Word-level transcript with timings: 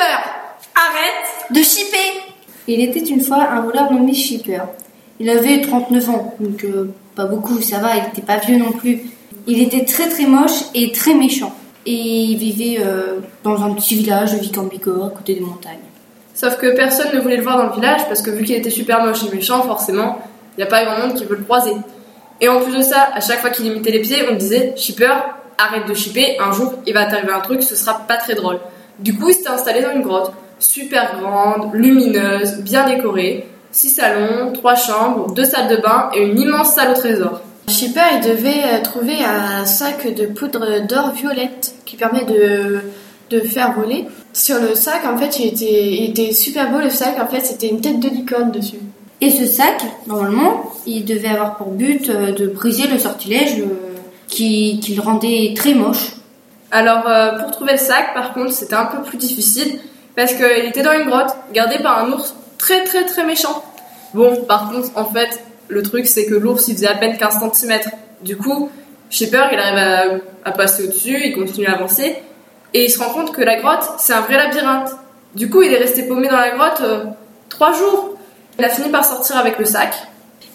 Shipper 0.00 0.16
Arrête 0.74 1.50
De 1.50 1.62
shipper 1.62 2.22
Il 2.66 2.80
était 2.80 3.00
une 3.00 3.20
fois 3.20 3.48
un 3.50 3.60
voleur 3.60 3.92
nommé 3.92 4.14
Shipper. 4.14 4.62
Il 5.18 5.28
avait 5.28 5.60
39 5.60 6.10
ans, 6.10 6.34
donc 6.40 6.64
euh, 6.64 6.94
pas 7.14 7.26
beaucoup, 7.26 7.60
ça 7.60 7.78
va, 7.78 7.96
il 7.96 8.04
était 8.06 8.22
pas 8.22 8.38
vieux 8.38 8.56
non 8.56 8.72
plus. 8.72 9.02
Il 9.46 9.60
était 9.60 9.84
très 9.84 10.08
très 10.08 10.24
moche 10.24 10.64
et 10.74 10.92
très 10.92 11.12
méchant. 11.12 11.54
Et 11.84 11.92
il 11.92 12.38
vivait 12.38 12.82
euh, 12.82 13.18
dans 13.42 13.62
un 13.62 13.74
petit 13.74 13.96
village 13.96 14.32
de 14.32 14.38
à 14.38 15.10
côté 15.10 15.34
des 15.34 15.40
montagnes. 15.40 15.78
Sauf 16.34 16.56
que 16.56 16.74
personne 16.74 17.14
ne 17.14 17.20
voulait 17.20 17.36
le 17.36 17.42
voir 17.42 17.58
dans 17.58 17.66
le 17.66 17.74
village 17.74 18.06
parce 18.06 18.22
que 18.22 18.30
vu 18.30 18.44
qu'il 18.44 18.56
était 18.56 18.70
super 18.70 19.04
moche 19.04 19.22
et 19.24 19.34
méchant, 19.34 19.62
forcément, 19.62 20.18
il 20.56 20.60
n'y 20.60 20.64
a 20.64 20.66
pas 20.66 20.84
grand 20.84 21.06
monde 21.06 21.14
qui 21.14 21.24
veut 21.24 21.36
le 21.36 21.44
croiser. 21.44 21.72
Et 22.40 22.48
en 22.48 22.62
plus 22.62 22.74
de 22.74 22.82
ça, 22.82 23.10
à 23.12 23.20
chaque 23.20 23.40
fois 23.40 23.50
qu'il 23.50 23.66
imitait 23.66 23.90
les 23.90 24.00
pieds, 24.00 24.24
on 24.30 24.36
disait 24.36 24.72
Shipper, 24.76 25.12
arrête 25.58 25.86
de 25.86 25.92
shipper, 25.92 26.38
un 26.40 26.52
jour 26.52 26.72
il 26.86 26.94
va 26.94 27.04
t'arriver 27.04 27.32
un 27.32 27.40
truc, 27.40 27.62
ce 27.62 27.76
sera 27.76 27.98
pas 28.08 28.16
très 28.16 28.34
drôle. 28.34 28.58
Du 29.00 29.16
coup, 29.16 29.28
il 29.30 29.34
s'était 29.34 29.48
installé 29.48 29.82
dans 29.82 29.92
une 29.92 30.02
grotte, 30.02 30.32
super 30.58 31.18
grande, 31.18 31.72
lumineuse, 31.72 32.58
bien 32.58 32.86
décorée, 32.86 33.46
six 33.72 33.88
salons, 33.88 34.52
trois 34.52 34.74
chambres, 34.74 35.32
deux 35.32 35.44
salles 35.44 35.68
de 35.68 35.76
bain 35.80 36.10
et 36.14 36.22
une 36.22 36.38
immense 36.38 36.74
salle 36.74 36.90
au 36.90 36.94
trésor. 36.94 37.40
Shipper, 37.68 38.00
il 38.16 38.28
devait 38.28 38.62
euh, 38.64 38.82
trouver 38.82 39.24
un 39.24 39.64
sac 39.64 40.12
de 40.12 40.26
poudre 40.26 40.86
d'or 40.86 41.12
violette 41.12 41.74
qui 41.86 41.96
permet 41.96 42.24
de, 42.24 42.80
de 43.30 43.40
faire 43.40 43.72
voler. 43.72 44.06
Sur 44.34 44.60
le 44.60 44.74
sac, 44.74 45.02
en 45.06 45.16
fait, 45.16 45.38
il 45.38 45.46
était, 45.46 45.92
il 45.92 46.10
était 46.10 46.32
super 46.32 46.70
beau 46.70 46.80
le 46.80 46.90
sac. 46.90 47.16
En 47.20 47.26
fait, 47.26 47.40
c'était 47.40 47.68
une 47.68 47.80
tête 47.80 48.00
de 48.00 48.08
licorne 48.08 48.50
dessus. 48.50 48.80
Et 49.22 49.30
ce 49.30 49.46
sac, 49.46 49.82
normalement, 50.06 50.72
il 50.86 51.04
devait 51.04 51.28
avoir 51.28 51.56
pour 51.56 51.68
but 51.68 52.10
euh, 52.10 52.32
de 52.32 52.48
briser 52.48 52.86
le 52.86 52.98
sortilège 52.98 53.60
euh, 53.60 53.96
qui, 54.28 54.80
qui 54.80 54.94
le 54.94 55.00
rendait 55.00 55.54
très 55.56 55.74
moche. 55.74 56.12
Alors, 56.70 57.06
euh, 57.08 57.38
pour 57.38 57.50
trouver 57.50 57.72
le 57.72 57.78
sac, 57.78 58.14
par 58.14 58.32
contre, 58.32 58.52
c'était 58.52 58.74
un 58.74 58.86
peu 58.86 59.02
plus 59.02 59.18
difficile 59.18 59.78
parce 60.16 60.34
qu'il 60.34 60.64
était 60.66 60.82
dans 60.82 60.92
une 60.92 61.08
grotte, 61.08 61.34
gardé 61.52 61.78
par 61.78 61.98
un 61.98 62.12
ours 62.12 62.34
très 62.58 62.84
très 62.84 63.04
très 63.04 63.24
méchant. 63.24 63.64
Bon, 64.14 64.44
par 64.44 64.70
contre, 64.70 64.88
en 64.96 65.04
fait, 65.04 65.40
le 65.68 65.82
truc, 65.82 66.06
c'est 66.06 66.26
que 66.26 66.34
l'ours, 66.34 66.68
il 66.68 66.74
faisait 66.74 66.88
à 66.88 66.94
peine 66.94 67.16
15 67.16 67.38
cm. 67.52 67.80
Du 68.22 68.36
coup, 68.36 68.70
Shepard, 69.08 69.52
il 69.52 69.58
arrive 69.58 70.20
à, 70.44 70.52
passer 70.52 70.84
au-dessus, 70.84 71.20
il 71.24 71.34
continue 71.34 71.66
à 71.66 71.74
avancer, 71.74 72.16
et 72.74 72.84
il 72.84 72.90
se 72.90 72.98
rend 72.98 73.10
compte 73.10 73.32
que 73.32 73.42
la 73.42 73.56
grotte, 73.56 73.84
c'est 73.98 74.12
un 74.12 74.20
vrai 74.20 74.36
labyrinthe. 74.36 74.90
Du 75.34 75.48
coup, 75.48 75.62
il 75.62 75.72
est 75.72 75.78
resté 75.78 76.04
paumé 76.04 76.28
dans 76.28 76.36
la 76.36 76.50
grotte 76.50 76.80
euh, 76.82 77.04
trois 77.48 77.72
jours. 77.72 78.16
Il 78.58 78.64
a 78.64 78.68
fini 78.68 78.88
par 78.90 79.04
sortir 79.04 79.36
avec 79.36 79.58
le 79.58 79.64
sac. 79.64 79.94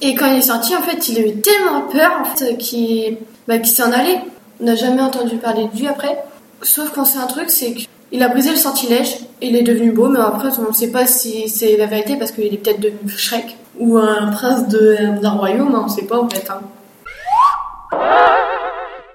Et 0.02 0.16
quand 0.16 0.28
il 0.28 0.40
est 0.40 0.42
sorti, 0.42 0.76
en 0.76 0.82
fait, 0.82 1.08
il 1.10 1.18
a 1.18 1.22
eu 1.22 1.42
tellement 1.42 1.82
peur 1.82 2.24
qu'il 2.60 3.18
bah, 3.48 3.58
qu'il 3.58 3.74
s'en 3.74 3.92
allait. 3.92 4.20
On 4.60 4.66
n'a 4.66 4.76
jamais 4.76 5.02
entendu 5.02 5.38
parler 5.38 5.68
de 5.74 5.78
lui 5.78 5.88
après. 5.88 6.24
Sauf 6.62 6.92
qu'on 6.92 7.06
sait 7.06 7.20
un 7.20 7.28
truc, 7.28 7.50
c'est 7.50 7.74
qu'il 7.74 8.24
a 8.24 8.30
brisé 8.30 8.50
le 8.52 8.56
sortilège, 8.56 9.18
il 9.42 9.56
est 9.56 9.62
devenu 9.64 9.92
beau, 9.92 10.08
mais 10.08 10.20
après, 10.20 10.50
on 10.60 10.70
ne 10.70 10.74
sait 10.74 10.92
pas 10.92 11.06
si 11.06 11.50
c'est 11.50 11.76
la 11.78 11.86
vérité 11.86 12.16
parce 12.16 12.32
qu'il 12.32 12.46
est 12.54 12.58
peut-être 12.58 12.80
devenu 12.80 13.10
Shrek 13.10 13.58
ou 13.78 13.98
un 13.98 14.28
prince 14.32 14.68
d'un 14.68 15.30
royaume, 15.32 15.76
hein, 15.76 15.82
on 15.84 15.90
ne 15.90 15.96
sait 15.96 16.06
pas 16.06 16.20
en 16.20 16.30
fait. 16.30 16.50
hein. 16.50 16.62